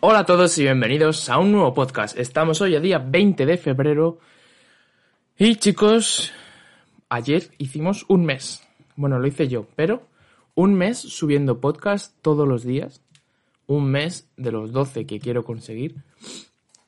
Hola 0.00 0.20
a 0.20 0.26
todos 0.26 0.56
y 0.58 0.62
bienvenidos 0.62 1.28
a 1.28 1.38
un 1.38 1.50
nuevo 1.50 1.74
podcast. 1.74 2.16
Estamos 2.16 2.60
hoy 2.60 2.76
a 2.76 2.80
día 2.80 2.98
20 2.98 3.44
de 3.44 3.56
febrero 3.56 4.20
y 5.36 5.56
chicos, 5.56 6.30
ayer 7.08 7.50
hicimos 7.58 8.06
un 8.06 8.24
mes. 8.24 8.62
Bueno, 8.94 9.18
lo 9.18 9.26
hice 9.26 9.48
yo, 9.48 9.66
pero 9.74 10.04
un 10.54 10.74
mes 10.74 10.98
subiendo 10.98 11.60
podcast 11.60 12.14
todos 12.22 12.46
los 12.46 12.62
días. 12.62 13.02
Un 13.66 13.90
mes 13.90 14.30
de 14.36 14.52
los 14.52 14.70
12 14.70 15.04
que 15.04 15.18
quiero 15.18 15.44
conseguir. 15.44 15.96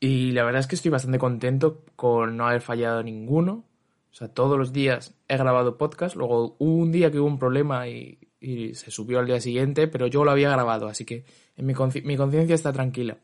Y 0.00 0.32
la 0.32 0.44
verdad 0.44 0.60
es 0.60 0.66
que 0.66 0.74
estoy 0.74 0.90
bastante 0.90 1.18
contento 1.18 1.84
con 1.96 2.36
no 2.36 2.46
haber 2.46 2.60
fallado 2.60 3.02
ninguno. 3.02 3.64
O 4.12 4.14
sea, 4.14 4.28
todos 4.28 4.58
los 4.58 4.74
días 4.74 5.14
he 5.28 5.38
grabado 5.38 5.78
podcast. 5.78 6.14
Luego 6.14 6.56
hubo 6.58 6.74
un 6.74 6.92
día 6.92 7.10
que 7.10 7.18
hubo 7.18 7.26
un 7.26 7.38
problema 7.38 7.88
y, 7.88 8.18
y 8.40 8.74
se 8.74 8.90
subió 8.90 9.18
al 9.18 9.26
día 9.26 9.40
siguiente, 9.40 9.88
pero 9.88 10.06
yo 10.06 10.24
lo 10.24 10.30
había 10.30 10.50
grabado, 10.50 10.86
así 10.88 11.04
que 11.04 11.24
en 11.56 11.66
mi, 11.66 11.74
mi 12.04 12.16
conciencia 12.16 12.54
está 12.54 12.72
tranquila. 12.72 13.18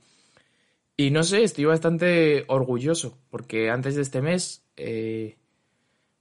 Y 0.97 1.11
no 1.11 1.23
sé, 1.23 1.43
estoy 1.43 1.65
bastante 1.65 2.45
orgulloso, 2.49 3.19
porque 3.31 3.71
antes 3.71 3.97
de 3.97 4.03
este 4.03 4.23
mes 4.23 4.65
eh, 4.77 5.37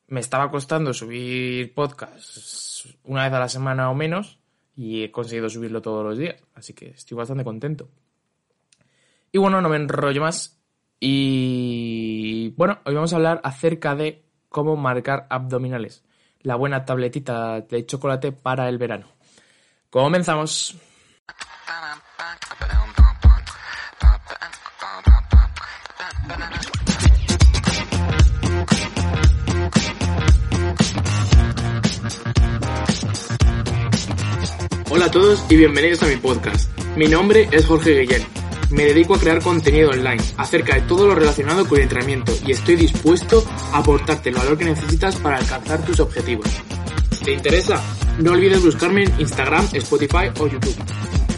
me 0.07 0.20
estaba 0.20 0.49
costando 0.49 0.93
subir 0.93 1.73
podcast 1.73 2.87
una 3.03 3.23
vez 3.23 3.34
a 3.34 3.39
la 3.39 3.49
semana 3.49 3.89
o 3.89 3.95
menos, 3.95 4.39
y 4.75 5.03
he 5.03 5.12
conseguido 5.12 5.49
subirlo 5.49 5.81
todos 5.81 6.03
los 6.03 6.17
días, 6.17 6.41
así 6.55 6.73
que 6.73 6.89
estoy 6.89 7.15
bastante 7.15 7.43
contento. 7.43 7.89
Y 9.31 9.37
bueno, 9.37 9.62
no 9.62 9.70
me 9.70 9.77
enrollo 9.77 10.21
más. 10.21 10.59
Y 10.99 12.53
bueno, 12.55 12.79
hoy 12.85 12.93
vamos 12.93 13.13
a 13.13 13.17
hablar 13.17 13.41
acerca 13.43 13.95
de 13.95 14.23
cómo 14.49 14.75
marcar 14.75 15.27
abdominales. 15.29 16.03
La 16.43 16.55
buena 16.55 16.83
tabletita 16.83 17.61
de 17.61 17.85
chocolate 17.85 18.33
para 18.33 18.67
el 18.67 18.77
verano. 18.77 19.07
Comenzamos. 19.89 20.75
Hola 34.90 35.05
a 35.05 35.12
todos 35.12 35.46
y 35.49 35.55
bienvenidos 35.55 36.03
a 36.03 36.07
mi 36.07 36.18
podcast. 36.18 36.77
Mi 36.98 37.07
nombre 37.07 37.48
es 37.51 37.65
Jorge 37.65 38.01
Guillén. 38.01 38.43
Me 38.74 38.85
dedico 38.85 39.13
a 39.13 39.20
crear 39.20 39.40
contenido 39.40 39.91
online 39.91 40.21
acerca 40.35 40.74
de 40.74 40.82
todo 40.82 41.07
lo 41.07 41.13
relacionado 41.13 41.68
con 41.68 41.77
el 41.77 41.84
entrenamiento 41.84 42.34
y 42.43 42.54
estoy 42.54 42.76
dispuesto 42.76 43.46
a 43.71 43.77
aportarte 43.77 44.30
el 44.30 44.35
valor 44.35 44.57
que 44.57 44.65
necesitas 44.65 45.15
para 45.18 45.38
alcanzar 45.38 45.85
tus 45.85 45.99
objetivos. 45.99 46.48
¿Te 47.24 47.34
interesa? 47.34 47.80
No 48.18 48.32
olvides 48.32 48.63
buscarme 48.63 49.04
en 49.04 49.13
Instagram, 49.20 49.68
Spotify 49.74 50.32
o 50.40 50.48
YouTube. 50.48 50.76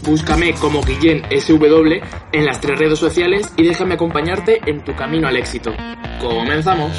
Búscame 0.02 0.54
como 0.54 0.82
Guillén 0.82 1.24
SW 1.30 2.00
en 2.32 2.46
las 2.46 2.58
tres 2.60 2.78
redes 2.78 2.98
sociales 2.98 3.46
y 3.56 3.64
déjame 3.64 3.94
acompañarte 3.94 4.62
en 4.64 4.82
tu 4.82 4.96
camino 4.96 5.28
al 5.28 5.36
éxito. 5.36 5.74
¡Comenzamos! 6.20 6.92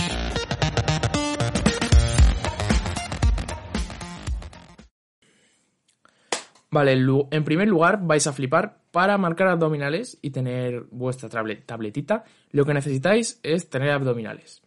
Vale, 6.70 6.94
en 6.94 7.44
primer 7.46 7.68
lugar 7.68 8.00
vais 8.04 8.28
a 8.28 8.34
flipar 8.34 8.82
para 8.92 9.18
marcar 9.18 9.48
abdominales 9.48 10.18
y 10.22 10.32
tener 10.32 10.84
vuestra 10.92 11.30
tabletita. 11.30 12.26
Lo 12.52 12.66
que 12.66 12.74
necesitáis 12.74 13.40
es 13.44 13.70
tener 13.70 13.92
abdominales, 13.92 14.62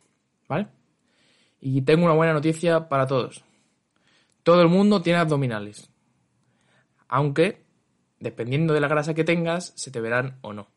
¿vale? 0.49 0.69
Y 1.61 1.83
tengo 1.83 2.07
una 2.07 2.15
buena 2.15 2.33
noticia 2.33 2.89
para 2.89 3.07
todos. 3.07 3.45
Todo 4.43 4.63
el 4.63 4.69
mundo 4.69 5.03
tiene 5.03 5.19
abdominales. 5.19 5.91
Aunque, 7.09 7.67
dependiendo 8.19 8.73
de 8.73 8.81
la 8.81 8.89
grasa 8.89 9.13
que 9.13 9.25
tengas, 9.25 9.73
se 9.77 9.91
te 9.91 10.01
verán 10.01 10.39
o 10.41 10.55
no. 10.55 10.69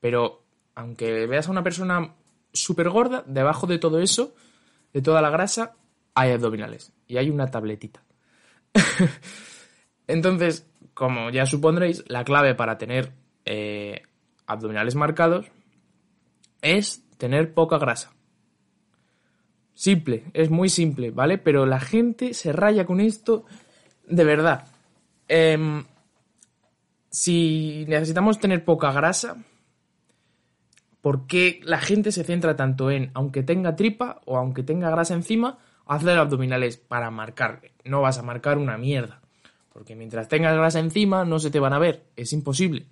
Pero, 0.00 0.42
aunque 0.74 1.26
veas 1.26 1.46
a 1.46 1.52
una 1.52 1.62
persona 1.62 2.16
súper 2.52 2.88
gorda, 2.88 3.22
debajo 3.26 3.68
de 3.68 3.78
todo 3.78 4.00
eso, 4.00 4.34
de 4.92 5.02
toda 5.02 5.22
la 5.22 5.30
grasa, 5.30 5.76
hay 6.14 6.32
abdominales. 6.32 6.92
Y 7.06 7.18
hay 7.18 7.30
una 7.30 7.50
tabletita. 7.50 8.02
Entonces, 10.10 10.66
como 10.94 11.30
ya 11.30 11.46
supondréis, 11.46 12.04
la 12.08 12.24
clave 12.24 12.54
para 12.54 12.78
tener 12.78 13.12
eh, 13.44 14.02
abdominales 14.46 14.94
marcados 14.96 15.46
es 16.62 17.04
tener 17.16 17.54
poca 17.54 17.78
grasa. 17.78 18.12
Simple, 19.72 20.24
es 20.34 20.50
muy 20.50 20.68
simple, 20.68 21.10
¿vale? 21.10 21.38
Pero 21.38 21.64
la 21.64 21.80
gente 21.80 22.34
se 22.34 22.52
raya 22.52 22.84
con 22.84 23.00
esto 23.00 23.44
de 24.06 24.24
verdad. 24.24 24.66
Em, 25.28 25.84
si 27.08 27.86
necesitamos 27.88 28.38
tener 28.40 28.64
poca 28.64 28.92
grasa, 28.92 29.36
¿por 31.00 31.26
qué 31.26 31.60
la 31.62 31.78
gente 31.78 32.12
se 32.12 32.24
centra 32.24 32.56
tanto 32.56 32.90
en, 32.90 33.10
aunque 33.14 33.42
tenga 33.42 33.76
tripa 33.76 34.20
o 34.26 34.36
aunque 34.36 34.62
tenga 34.64 34.90
grasa 34.90 35.14
encima, 35.14 35.58
hacer 35.86 36.18
abdominales 36.18 36.76
para 36.76 37.10
marcar? 37.10 37.62
No 37.84 38.02
vas 38.02 38.18
a 38.18 38.22
marcar 38.22 38.58
una 38.58 38.76
mierda. 38.76 39.20
Porque 39.72 39.94
mientras 39.94 40.28
tengas 40.28 40.54
grasa 40.54 40.80
encima 40.80 41.24
no 41.24 41.38
se 41.38 41.50
te 41.50 41.60
van 41.60 41.72
a 41.72 41.78
ver. 41.78 42.04
Es 42.16 42.32
imposible. 42.32 42.86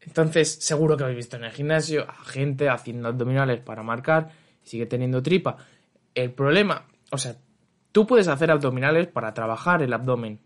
Entonces, 0.00 0.54
seguro 0.60 0.96
que 0.96 1.04
habéis 1.04 1.18
visto 1.18 1.36
en 1.36 1.44
el 1.44 1.52
gimnasio 1.52 2.08
a 2.08 2.24
gente 2.24 2.68
haciendo 2.68 3.08
abdominales 3.08 3.60
para 3.60 3.82
marcar 3.82 4.30
y 4.64 4.68
sigue 4.68 4.86
teniendo 4.86 5.22
tripa. 5.22 5.56
El 6.14 6.32
problema, 6.32 6.86
o 7.12 7.18
sea, 7.18 7.36
tú 7.92 8.06
puedes 8.06 8.28
hacer 8.28 8.50
abdominales 8.50 9.06
para 9.08 9.34
trabajar 9.34 9.82
el 9.82 9.92
abdomen, 9.92 10.40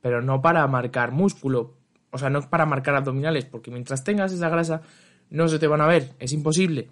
pero 0.00 0.22
no 0.22 0.40
para 0.40 0.66
marcar 0.68 1.12
músculo. 1.12 1.76
O 2.10 2.18
sea, 2.18 2.30
no 2.30 2.38
es 2.38 2.46
para 2.46 2.66
marcar 2.66 2.94
abdominales, 2.94 3.46
porque 3.46 3.70
mientras 3.70 4.04
tengas 4.04 4.32
esa 4.32 4.48
grasa 4.48 4.82
no 5.30 5.48
se 5.48 5.58
te 5.58 5.66
van 5.66 5.80
a 5.80 5.86
ver. 5.86 6.14
Es 6.18 6.32
imposible. 6.32 6.88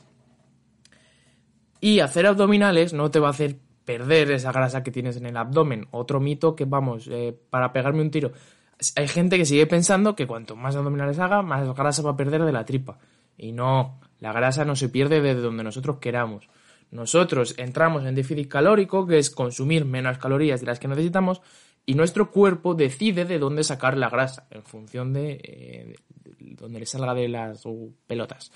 Y 1.81 2.00
hacer 2.00 2.27
abdominales 2.27 2.92
no 2.92 3.10
te 3.10 3.21
va 3.21 3.28
a 3.28 3.32
hacer 3.32 3.59
perder 3.85 4.31
esa 4.33 4.53
grasa 4.53 4.83
que 4.83 4.91
tienes 4.91 5.17
en 5.17 5.27
el 5.27 5.37
abdomen. 5.37 5.89
Otro 5.91 6.21
mito 6.21 6.55
que, 6.55 6.65
vamos, 6.65 7.09
eh, 7.11 7.37
para 7.51 7.73
pegarme 7.73 8.03
un 8.03 8.11
tiro. 8.11 8.33
Hay 8.97 9.09
gente 9.09 9.37
que 9.37 9.45
sigue 9.45 9.67
pensando 9.67 10.15
que 10.17 10.27
cuanto 10.27 10.57
más 10.57 10.77
abdominales 10.77 11.19
haga, 11.19 11.43
más 11.43 11.75
grasa 11.75 12.03
va 12.03 12.13
a 12.13 12.17
perder 12.17 12.45
de 12.45 12.53
la 12.53 12.65
tripa. 12.65 12.99
Y 13.37 13.53
no, 13.53 14.01
la 14.19 14.33
grasa 14.33 14.65
no 14.65 14.77
se 14.77 14.89
pierde 14.89 15.21
desde 15.21 15.41
donde 15.41 15.65
nosotros 15.65 15.99
queramos. 15.99 16.49
Nosotros 16.91 17.55
entramos 17.57 18.05
en 18.05 18.15
déficit 18.15 18.49
calórico, 18.49 19.07
que 19.07 19.19
es 19.19 19.31
consumir 19.31 19.85
menos 19.85 20.19
calorías 20.19 20.61
de 20.61 20.67
las 20.67 20.81
que 20.81 20.89
necesitamos, 20.89 21.41
y 21.87 21.95
nuestro 21.95 22.31
cuerpo 22.31 22.75
decide 22.75 23.25
de 23.25 23.39
dónde 23.39 23.65
sacar 23.65 23.97
la 23.97 24.11
grasa, 24.11 24.47
en 24.51 24.63
función 24.63 25.13
de, 25.13 25.41
eh, 25.43 25.95
de 26.25 26.55
dónde 26.57 26.81
le 26.81 26.87
salga 26.87 27.15
de 27.15 27.29
las 27.29 27.63
pelotas. 28.07 28.51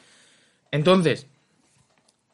Entonces, 0.70 1.28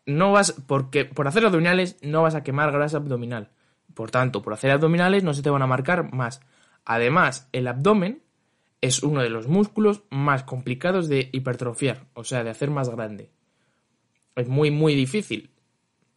no 0.07 0.33
vas, 0.33 0.55
porque 0.67 1.05
por 1.05 1.29
hacer 1.29 1.45
abdominales 1.45 1.97
no 2.03 2.23
vas 2.23 2.35
a 2.35 2.43
quemar 2.43 2.73
grasa 2.73 2.99
abdominal. 2.99 3.51
Por 3.95 4.11
tanto, 4.11 4.43
por 4.43 4.53
hacer 4.53 4.71
abdominales 4.71 5.25
no 5.25 5.35
se 5.35 5.43
te 5.43 5.51
van 5.51 5.63
a 5.63 5.67
marcar 5.67 6.13
más. 6.13 6.41
Además, 6.85 7.49
el 7.53 7.69
abdomen 7.69 8.23
es 8.81 9.03
uno 9.03 9.21
de 9.23 9.31
los 9.31 9.47
músculos 9.47 10.03
más 10.11 10.43
complicados 10.45 11.09
de 11.09 11.29
hipertrofiar, 11.33 12.07
o 12.15 12.25
sea, 12.25 12.45
de 12.45 12.51
hacer 12.51 12.71
más 12.71 12.89
grande. 12.89 13.31
Es 14.37 14.49
muy, 14.49 14.71
muy 14.71 14.95
difícil. 14.95 15.51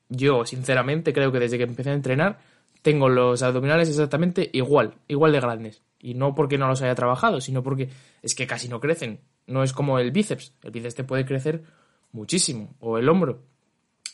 Yo, 0.10 0.46
sinceramente, 0.46 1.14
creo 1.14 1.32
que 1.32 1.40
desde 1.40 1.58
que 1.58 1.64
empecé 1.64 1.90
a 1.90 1.94
entrenar, 1.94 2.40
tengo 2.82 3.10
los 3.10 3.42
abdominales 3.44 3.90
exactamente 3.90 4.50
igual, 4.54 4.96
igual 5.08 5.32
de 5.32 5.40
grandes. 5.40 5.82
Y 6.00 6.14
no 6.14 6.36
porque 6.36 6.58
no 6.58 6.68
los 6.68 6.82
haya 6.82 6.96
trabajado, 6.96 7.42
sino 7.42 7.64
porque 7.64 7.90
es 8.22 8.36
que 8.36 8.46
casi 8.46 8.68
no 8.68 8.80
crecen. 8.80 9.22
No 9.48 9.64
es 9.64 9.74
como 9.74 10.00
el 10.00 10.12
bíceps. 10.12 10.54
El 10.62 10.72
bíceps 10.72 10.96
te 10.96 11.04
puede 11.04 11.26
crecer 11.26 11.64
muchísimo, 12.12 12.76
o 12.80 12.98
el 12.98 13.10
hombro. 13.10 13.42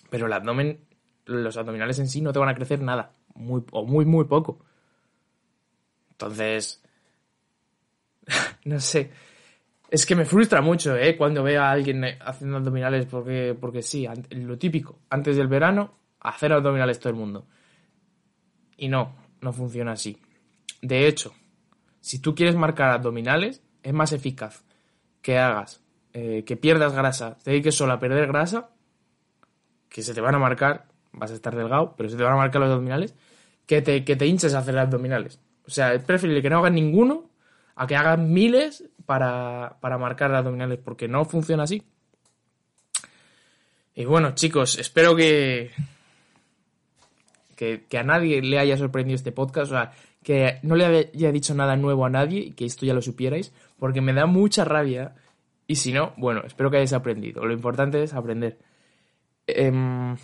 Pero 0.10 0.28
el 0.28 0.34
abdomen, 0.34 0.86
los 1.26 1.58
abdominales 1.58 2.00
en 2.00 2.08
sí 2.08 2.22
no 2.22 2.34
te 2.34 2.40
van 2.40 2.50
a 2.50 2.56
crecer 2.56 2.82
nada, 2.82 3.14
muy, 3.36 3.64
o 3.72 3.86
muy, 3.86 4.06
muy 4.06 4.26
poco. 4.26 4.66
Entonces, 6.12 6.84
no 8.66 8.80
sé. 8.80 9.12
Es 9.90 10.06
que 10.06 10.16
me 10.16 10.26
frustra 10.26 10.62
mucho, 10.62 10.96
¿eh? 10.96 11.18
Cuando 11.18 11.42
veo 11.42 11.64
a 11.64 11.72
alguien 11.72 12.04
haciendo 12.22 12.58
abdominales 12.58 13.06
porque, 13.08 13.58
porque 13.60 13.82
sí, 13.82 14.08
lo 14.32 14.58
típico, 14.58 15.00
antes 15.10 15.36
del 15.36 15.48
verano, 15.48 15.94
hacer 16.20 16.54
abdominales 16.54 17.00
todo 17.00 17.10
el 17.10 17.20
mundo. 17.20 17.48
Y 18.78 18.88
no, 18.88 19.16
no 19.42 19.52
funciona 19.52 19.94
así. 19.94 20.18
De 20.82 21.08
hecho, 21.08 21.34
si 22.00 22.20
tú 22.20 22.36
quieres 22.36 22.56
marcar 22.56 22.92
abdominales, 22.92 23.64
es 23.82 23.94
más 23.94 24.14
eficaz 24.14 24.64
que 25.22 25.38
hagas, 25.38 25.82
eh, 26.14 26.44
que 26.46 26.56
pierdas 26.56 26.94
grasa, 26.94 27.38
te 27.44 27.52
dediques 27.52 27.76
solo 27.76 27.94
a 27.94 28.00
perder 28.00 28.28
grasa, 28.28 28.70
que 29.90 30.04
se 30.04 30.14
te 30.14 30.22
van 30.22 30.36
a 30.36 30.40
marcar, 30.40 30.86
vas 31.12 31.32
a 31.32 31.34
estar 31.34 31.56
delgado, 31.56 31.96
pero 31.98 32.10
se 32.10 32.16
te 32.18 32.24
van 32.24 32.34
a 32.34 32.38
marcar 32.38 32.62
los 32.62 32.70
abdominales, 32.70 33.16
que 33.66 33.82
te, 33.82 34.04
que 34.06 34.16
te 34.16 34.26
hinches 34.26 34.54
a 34.54 34.60
hacer 34.60 34.78
abdominales. 34.78 35.40
O 35.68 35.72
sea, 35.72 35.94
es 35.94 36.04
preferible 36.04 36.42
que 36.42 36.50
no 36.50 36.60
hagas 36.60 36.72
ninguno 36.72 37.30
a 37.76 37.88
que 37.88 37.96
hagas 37.96 38.20
miles 38.20 38.84
para, 39.06 39.78
para 39.80 39.98
marcar 39.98 40.34
abdominales, 40.34 40.80
porque 40.84 41.08
no 41.08 41.26
funciona 41.26 41.64
así. 41.64 41.84
Y 43.96 44.06
bueno, 44.06 44.34
chicos, 44.34 44.78
espero 44.80 45.16
que, 45.16 45.72
que, 47.56 47.86
que, 47.88 47.98
a 47.98 48.04
nadie 48.04 48.42
le 48.42 48.60
haya 48.60 48.78
sorprendido 48.78 49.16
este 49.16 49.32
podcast, 49.32 49.72
o 49.72 49.76
sea, 49.76 49.92
que 50.24 50.60
no 50.64 50.76
le 50.76 50.86
haya 50.86 51.32
dicho 51.32 51.54
nada 51.54 51.76
nuevo 51.76 52.06
a 52.06 52.10
nadie 52.10 52.40
y 52.40 52.52
que 52.52 52.66
esto 52.66 52.86
ya 52.86 52.94
lo 52.94 53.02
supierais, 53.02 53.54
porque 53.78 54.02
me 54.02 54.14
da 54.14 54.26
mucha 54.26 54.66
rabia. 54.66 55.16
Y 55.68 55.76
si 55.76 55.94
no, 55.94 56.14
bueno, 56.18 56.42
espero 56.46 56.72
que 56.72 56.78
hayáis 56.78 56.94
aprendido. 56.94 57.46
Lo 57.46 57.54
importante 57.54 58.02
es 58.02 58.14
aprender. 58.14 58.58
Em, 59.56 60.16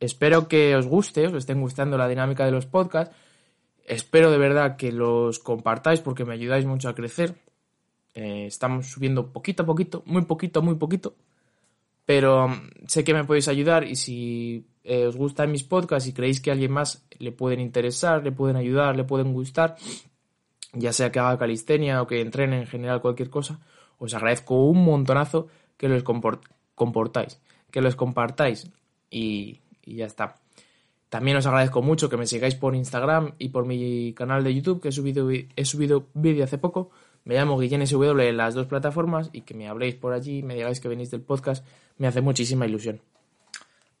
espero 0.00 0.48
que 0.48 0.76
os 0.76 0.86
guste, 0.86 1.26
os 1.26 1.34
estén 1.34 1.60
gustando 1.60 1.96
la 1.96 2.08
dinámica 2.08 2.44
de 2.44 2.52
los 2.52 2.66
podcasts. 2.66 3.14
Espero 3.84 4.30
de 4.30 4.38
verdad 4.38 4.76
que 4.76 4.92
los 4.92 5.38
compartáis 5.38 6.00
porque 6.00 6.24
me 6.24 6.34
ayudáis 6.34 6.64
mucho 6.64 6.88
a 6.88 6.94
crecer. 6.94 7.34
Eh, 8.14 8.46
estamos 8.46 8.90
subiendo 8.90 9.32
poquito 9.32 9.64
a 9.64 9.66
poquito, 9.66 10.02
muy 10.06 10.22
poquito, 10.22 10.62
muy 10.62 10.76
poquito. 10.76 11.14
Pero 12.06 12.46
um, 12.46 12.70
sé 12.86 13.02
que 13.02 13.14
me 13.14 13.24
podéis 13.24 13.48
ayudar 13.48 13.84
y 13.84 13.96
si 13.96 14.66
eh, 14.84 15.06
os 15.06 15.16
gustan 15.16 15.50
mis 15.50 15.64
podcasts 15.64 16.08
y 16.08 16.12
creéis 16.12 16.40
que 16.40 16.50
a 16.50 16.52
alguien 16.52 16.72
más 16.72 17.06
le 17.18 17.32
pueden 17.32 17.60
interesar, 17.60 18.22
le 18.22 18.32
pueden 18.32 18.56
ayudar, 18.56 18.96
le 18.96 19.04
pueden 19.04 19.32
gustar, 19.32 19.76
ya 20.74 20.92
sea 20.92 21.10
que 21.10 21.18
haga 21.18 21.38
calistenia 21.38 22.02
o 22.02 22.06
que 22.06 22.20
entrene 22.20 22.58
en 22.58 22.66
general 22.66 23.00
cualquier 23.00 23.30
cosa, 23.30 23.60
os 23.98 24.12
agradezco 24.12 24.66
un 24.66 24.84
montonazo 24.84 25.48
que 25.78 25.88
los 25.88 26.02
comportáis, 26.02 27.40
que 27.74 27.80
los 27.80 27.96
compartáis 27.96 28.70
y 29.10 29.60
ya 29.84 30.06
está. 30.06 30.36
También 31.08 31.36
os 31.36 31.46
agradezco 31.46 31.82
mucho 31.82 32.08
que 32.08 32.16
me 32.16 32.26
sigáis 32.26 32.54
por 32.54 32.74
Instagram 32.74 33.34
y 33.38 33.48
por 33.50 33.66
mi 33.66 34.12
canal 34.14 34.44
de 34.44 34.54
YouTube, 34.54 34.80
que 34.80 34.88
he 34.88 34.92
subido, 34.92 35.28
he 35.30 35.64
subido 35.64 36.06
vídeo 36.14 36.44
hace 36.44 36.58
poco. 36.58 36.90
Me 37.24 37.34
llamo 37.34 37.58
Guillén 37.58 37.84
SW 37.86 38.20
en 38.20 38.36
las 38.36 38.54
dos 38.54 38.66
plataformas 38.66 39.30
y 39.32 39.40
que 39.40 39.54
me 39.54 39.68
habléis 39.68 39.94
por 39.94 40.12
allí, 40.12 40.42
me 40.42 40.54
digáis 40.54 40.80
que 40.80 40.88
venís 40.88 41.10
del 41.10 41.22
podcast, 41.22 41.64
me 41.98 42.06
hace 42.06 42.20
muchísima 42.20 42.66
ilusión. 42.66 43.00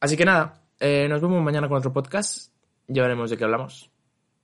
Así 0.00 0.16
que 0.16 0.24
nada, 0.24 0.60
eh, 0.78 1.06
nos 1.08 1.20
vemos 1.20 1.42
mañana 1.42 1.68
con 1.68 1.78
otro 1.78 1.92
podcast. 1.92 2.52
Ya 2.88 3.02
veremos 3.02 3.30
de 3.30 3.36
qué 3.36 3.44
hablamos. 3.44 3.90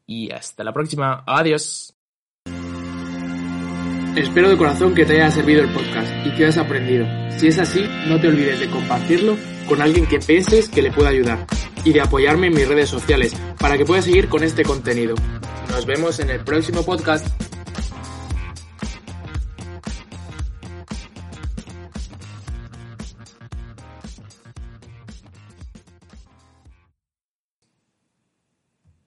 Y 0.07 0.31
hasta 0.33 0.65
la 0.65 0.73
próxima. 0.73 1.23
Adiós. 1.27 2.00
Espero 4.17 4.51
de 4.51 4.57
corazón 4.57 4.95
que 4.95 5.07
te 5.07 5.15
haya 5.15 5.31
servido 5.31 5.63
el 5.63 5.73
podcast 5.73 6.11
y 6.27 6.31
que 6.35 6.45
hayas 6.45 6.59
aprendido. 6.59 7.07
Si 7.39 7.47
es 7.47 7.59
así, 7.59 7.89
no 8.09 8.21
te 8.21 8.27
olvides 8.27 8.59
de 8.59 8.69
compartirlo 8.69 9.37
con 9.69 9.81
alguien 9.81 10.07
que 10.07 10.19
pienses 10.19 10.69
que 10.69 10.83
le 10.83 10.91
pueda 10.91 11.11
ayudar 11.11 11.47
y 11.85 11.93
de 11.93 12.01
apoyarme 12.01 12.49
en 12.49 12.55
mis 12.55 12.67
redes 12.67 12.89
sociales 12.89 13.35
para 13.59 13.79
que 13.79 13.85
pueda 13.85 14.03
seguir 14.03 14.29
con 14.29 14.43
este 14.43 14.65
contenido. 14.65 15.15
Nos 15.71 15.87
vemos 15.87 16.19
en 16.19 16.31
el 16.31 16.41
próximo 16.41 16.85
podcast. 16.85 17.25